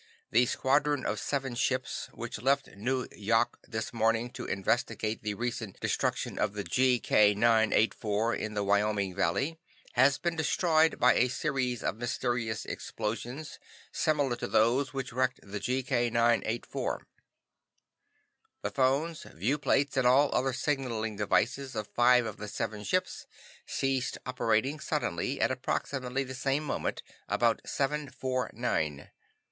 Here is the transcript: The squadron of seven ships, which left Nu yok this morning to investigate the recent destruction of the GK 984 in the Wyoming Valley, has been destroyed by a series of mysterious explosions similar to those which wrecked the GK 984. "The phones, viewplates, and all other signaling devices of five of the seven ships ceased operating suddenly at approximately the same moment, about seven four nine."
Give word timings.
The 0.31 0.47
squadron 0.47 1.05
of 1.05 1.19
seven 1.19 1.53
ships, 1.53 2.09
which 2.11 2.41
left 2.41 2.65
Nu 2.75 3.07
yok 3.15 3.59
this 3.67 3.93
morning 3.93 4.31
to 4.31 4.45
investigate 4.45 5.21
the 5.21 5.35
recent 5.35 5.79
destruction 5.79 6.39
of 6.39 6.53
the 6.53 6.63
GK 6.63 7.35
984 7.35 8.33
in 8.33 8.55
the 8.55 8.63
Wyoming 8.63 9.13
Valley, 9.13 9.59
has 9.93 10.17
been 10.17 10.35
destroyed 10.35 10.97
by 10.97 11.13
a 11.13 11.27
series 11.27 11.83
of 11.83 11.97
mysterious 11.97 12.65
explosions 12.65 13.59
similar 13.91 14.35
to 14.37 14.47
those 14.47 14.91
which 14.91 15.13
wrecked 15.13 15.39
the 15.43 15.59
GK 15.59 16.09
984. 16.09 17.05
"The 18.63 18.71
phones, 18.71 19.21
viewplates, 19.21 19.95
and 19.97 20.07
all 20.07 20.33
other 20.33 20.51
signaling 20.51 21.15
devices 21.17 21.75
of 21.75 21.85
five 21.87 22.25
of 22.25 22.37
the 22.37 22.47
seven 22.47 22.83
ships 22.83 23.27
ceased 23.67 24.17
operating 24.25 24.79
suddenly 24.79 25.39
at 25.39 25.51
approximately 25.51 26.23
the 26.23 26.33
same 26.33 26.63
moment, 26.63 27.03
about 27.29 27.61
seven 27.67 28.09
four 28.09 28.49
nine." 28.53 29.11